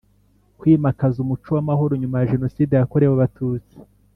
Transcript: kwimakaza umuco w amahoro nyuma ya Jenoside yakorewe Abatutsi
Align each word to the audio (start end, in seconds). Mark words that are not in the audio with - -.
kwimakaza 0.59 1.17
umuco 1.23 1.49
w 1.55 1.59
amahoro 1.63 1.93
nyuma 2.01 2.15
ya 2.19 2.29
Jenoside 2.31 2.73
yakorewe 2.75 3.13
Abatutsi 3.15 3.75